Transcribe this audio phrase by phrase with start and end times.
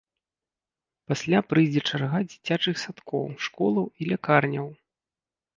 [1.11, 4.67] Пасля прыйдзе чарга дзіцячых садкоў, школаў і лякарняў.